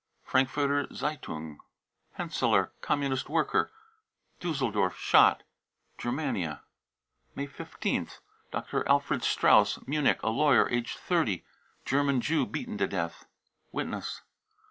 [0.31, 1.59] (Frankfurter Zeitung.)
[2.17, 3.71] henseler, Commun worker,
[4.39, 5.43] Dusseldorf, shot.
[5.99, 6.61] {Germania.) 'j
[7.35, 8.19] May 15th.
[8.49, 8.83] dr.
[8.89, 11.45] Alfred strauss, Munich, a lawyer, aged 30,;
[11.85, 13.27] German Jew, beaten to death.
[13.71, 14.21] (Witness.)